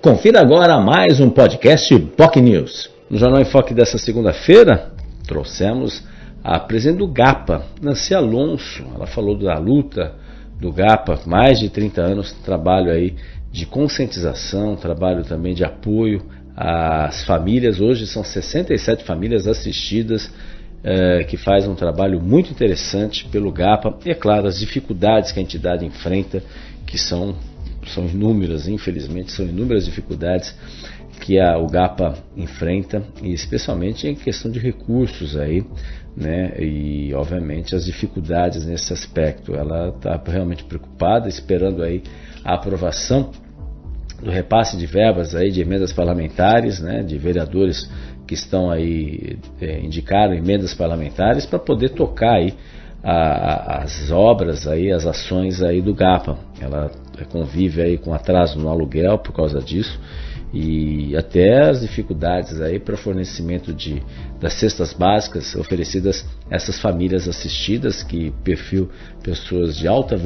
[0.00, 2.88] Confira agora mais um podcast POC News.
[3.10, 4.92] No Jornal em Foque dessa segunda-feira,
[5.26, 6.04] trouxemos
[6.42, 8.84] a presidente do GAPA, Nancy Alonso.
[8.94, 10.14] Ela falou da luta
[10.60, 13.16] do GAPA, mais de 30 anos de trabalho aí
[13.50, 16.22] de conscientização, trabalho também de apoio
[16.56, 17.80] às famílias.
[17.80, 20.30] Hoje são 67 famílias assistidas
[20.84, 25.40] eh, que faz um trabalho muito interessante pelo GAPA e, é claro, as dificuldades que
[25.40, 26.40] a entidade enfrenta,
[26.86, 27.34] que são
[27.88, 30.54] são inúmeras, infelizmente, são inúmeras dificuldades
[31.20, 35.64] que a, o GAPA enfrenta, e especialmente em questão de recursos aí,
[36.16, 39.54] né, e obviamente as dificuldades nesse aspecto.
[39.54, 42.02] Ela está realmente preocupada, esperando aí
[42.44, 43.30] a aprovação
[44.22, 47.88] do repasse de verbas aí de emendas parlamentares, né, de vereadores
[48.26, 52.52] que estão aí é, indicaram emendas parlamentares para poder tocar aí
[53.10, 56.36] a, as obras aí, as ações aí do GAPA.
[56.60, 56.90] Ela
[57.30, 59.98] convive aí com atraso no aluguel por causa disso
[60.52, 64.02] e até as dificuldades aí para fornecimento de
[64.40, 68.88] das cestas básicas oferecidas a essas famílias assistidas que perfil
[69.22, 70.16] pessoas de alta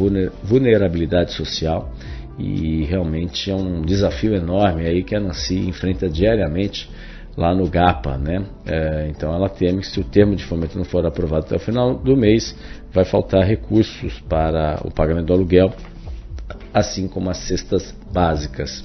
[0.44, 1.92] vulnerabilidade social
[2.38, 6.88] e realmente é um desafio enorme aí que a Nancy enfrenta diariamente
[7.36, 8.44] lá no GAPA, né?
[8.66, 11.60] É, então ela teme que se o termo de fomento não for aprovado até o
[11.60, 12.54] final do mês,
[12.92, 15.72] vai faltar recursos para o pagamento do aluguel,
[16.72, 18.84] assim como as cestas básicas.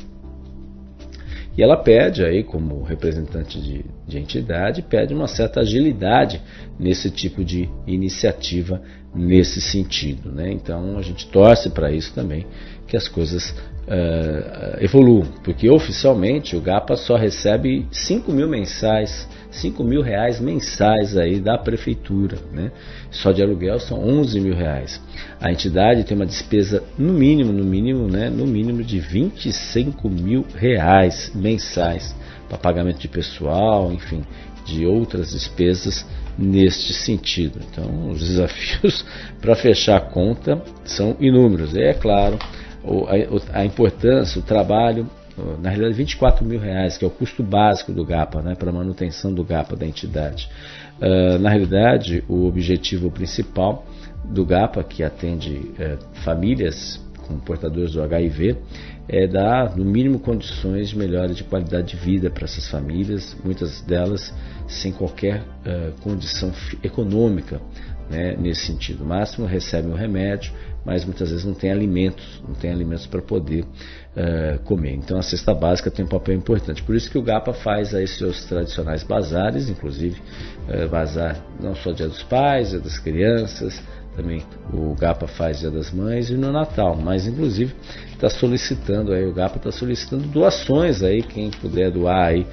[1.58, 6.40] E ela pede aí, como representante de, de entidade, pede uma certa agilidade
[6.80, 8.80] nesse tipo de iniciativa
[9.16, 10.32] nesse sentido.
[10.32, 10.52] Né?
[10.52, 12.46] Então a gente torce para isso também,
[12.88, 19.84] que as coisas uh, evoluam, porque oficialmente o GAPA só recebe 5 mil mensais, 5
[19.84, 22.72] mil reais mensais aí da prefeitura, né?
[23.10, 25.02] Só de aluguel são 11 mil reais.
[25.40, 28.30] A entidade tem uma despesa no mínimo, no mínimo, né?
[28.30, 32.16] No mínimo de 25 mil reais mensais
[32.48, 34.24] para pagamento de pessoal, enfim,
[34.66, 36.06] de outras despesas
[36.38, 37.60] neste sentido.
[37.72, 39.06] Então, os desafios
[39.42, 41.74] para fechar a conta são inúmeros.
[41.74, 42.38] E é claro,
[43.54, 45.10] a, importância, o trabalho,
[45.60, 49.34] na realidade 24 mil reais, que é o custo básico do GAPA, né, para manutenção
[49.34, 50.50] do GAPA da entidade.
[51.00, 53.86] Uh, na realidade, o objetivo principal
[54.26, 58.58] do GAPA, que atende uh, famílias com portadores do HIV,
[59.08, 63.82] é dar, no mínimo, condições de melhora de qualidade de vida para essas famílias, muitas
[63.82, 64.34] delas
[64.68, 66.52] sem qualquer uh, condição
[66.84, 67.62] econômica
[68.10, 69.04] né, nesse sentido.
[69.04, 70.52] O máximo recebem o remédio,
[70.86, 74.94] mas muitas vezes não tem alimentos, não tem alimentos para poder uh, comer.
[74.94, 76.82] Então a cesta básica tem um papel importante.
[76.84, 80.22] Por isso que o GAPA faz aí seus tradicionais bazares, inclusive
[80.70, 83.82] uh, bazar não só dia dos pais, dia das crianças,
[84.18, 87.76] também o GAPA faz dia das mães e no Natal, mas inclusive
[88.12, 92.48] está solicitando aí, o GAPA está solicitando doações aí, quem puder doar aí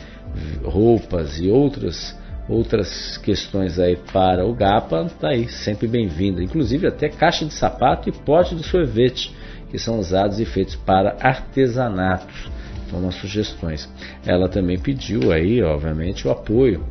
[0.62, 2.14] roupas e outras
[2.46, 6.42] outras questões aí para o GAPA, está aí, sempre bem-vinda.
[6.42, 9.34] Inclusive até caixa de sapato e pote de sorvete,
[9.70, 12.50] que são usados e feitos para artesanatos.
[12.86, 13.90] Então, umas sugestões.
[14.26, 16.84] Ela também pediu aí, obviamente, o apoio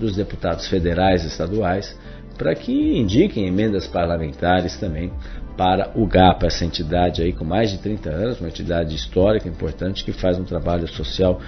[0.00, 1.96] dos deputados federais e estaduais
[2.36, 5.10] para que indiquem emendas parlamentares também
[5.56, 10.04] para o GAPA, essa entidade aí com mais de 30 anos, uma entidade histórica importante
[10.04, 11.40] que faz um trabalho social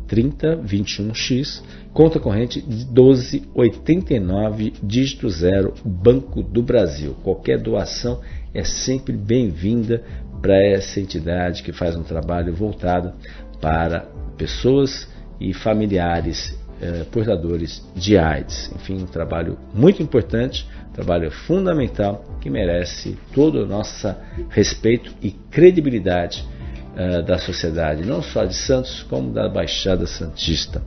[0.07, 1.63] 3021X,
[1.93, 7.15] conta corrente 1289, dígito 0, Banco do Brasil.
[7.23, 8.19] Qualquer doação
[8.53, 10.03] é sempre bem-vinda
[10.41, 13.13] para essa entidade que faz um trabalho voltado
[13.61, 14.07] para
[14.37, 15.07] pessoas
[15.39, 18.71] e familiares eh, portadores de AIDS.
[18.73, 24.15] Enfim, um trabalho muito importante, um trabalho fundamental que merece todo o nosso
[24.49, 26.47] respeito e credibilidade
[26.95, 30.81] uh, da sociedade, não só de Santos, como da Baixada Santista.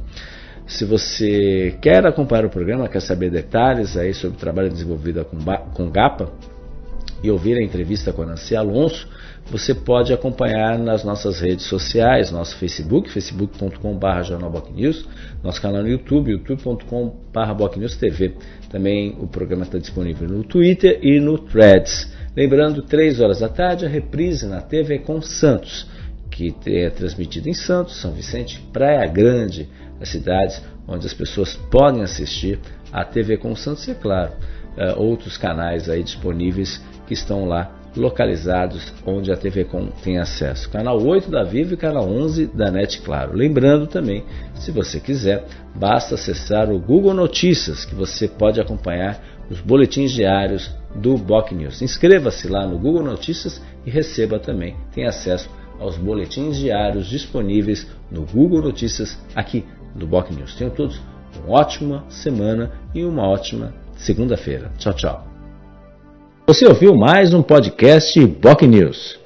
[0.67, 5.37] Se você quer acompanhar o programa, quer saber detalhes aí sobre o trabalho desenvolvido com,
[5.75, 6.33] com GAPA
[7.23, 9.09] e ouvir a entrevista com a Nancy Alonso,
[9.51, 15.07] você pode acompanhar nas nossas redes sociais, nosso Facebook, facebook.com.br jornalbocnews,
[15.43, 18.35] nosso canal no YouTube, youtube.com.br TV.
[18.71, 22.13] Também o programa está disponível no Twitter e no Threads.
[22.37, 25.87] Lembrando, 3 horas da tarde, a reprise na TV com Santos,
[26.31, 29.69] que é transmitida em Santos, São Vicente, Praia Grande,
[30.01, 32.59] as cidades onde as pessoas podem assistir
[32.93, 34.33] a TV com Santos é claro,
[34.77, 40.71] uh, outros canais aí disponíveis que estão lá localizados onde a TV Com tem acesso.
[40.71, 43.37] Canal 8 da Vivo e canal 11 da NET Claro.
[43.37, 44.25] Lembrando também,
[44.55, 50.75] se você quiser, basta acessar o Google Notícias, que você pode acompanhar os boletins diários
[50.95, 51.83] do Boc News.
[51.83, 58.25] Inscreva-se lá no Google Notícias e receba também, tem acesso aos boletins diários disponíveis no
[58.25, 59.65] Google Notícias aqui
[59.95, 60.55] do Boc News.
[60.55, 61.01] Tenham todos
[61.45, 64.71] uma ótima semana e uma ótima segunda-feira.
[64.79, 65.27] Tchau, tchau.
[66.47, 69.22] Você ouviu mais um podcast Boc News.